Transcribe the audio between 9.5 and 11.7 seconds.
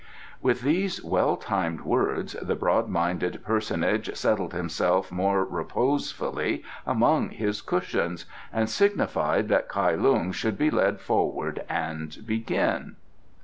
Kai Lung should be led forward